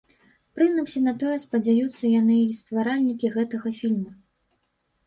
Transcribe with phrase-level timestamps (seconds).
[0.59, 4.11] Прынамсі на тое спадзяюцца яны й стваральнікі гэтага фільма.